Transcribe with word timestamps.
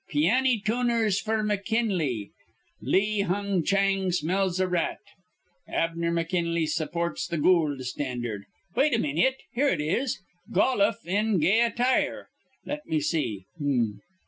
Pianny 0.09 0.59
tuners 0.65 1.21
f'r 1.21 1.45
McKinley. 1.45 2.31
Li 2.81 3.21
Hung 3.21 3.61
Chang 3.63 4.11
smells 4.11 4.59
a 4.59 4.67
rat. 4.67 4.97
Abner 5.67 6.11
McKinley 6.11 6.65
supports 6.65 7.27
th' 7.27 7.39
goold 7.39 7.83
standard. 7.85 8.45
Wait 8.75 8.95
a 8.95 8.97
minyit. 8.97 9.35
Here 9.53 9.69
it 9.69 9.79
is: 9.79 10.19
'Goluf 10.51 11.05
in 11.05 11.37
gay 11.39 11.61
attire.' 11.61 12.29
Let 12.65 12.87
me 12.87 12.99
see. 12.99 13.45
H'm. 13.59 14.01